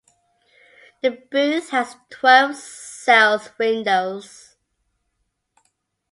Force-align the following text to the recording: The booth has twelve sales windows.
The 1.03 1.11
booth 1.29 1.69
has 1.69 1.95
twelve 2.09 2.55
sales 2.55 3.51
windows. 3.59 4.55